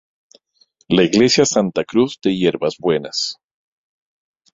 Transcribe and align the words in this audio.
La 0.87 1.03
iglesia 1.03 1.45
Santa 1.45 1.83
Cruz 1.85 2.19
de 2.23 2.35
Yerbas 2.35 2.77
Buenas. 2.79 3.35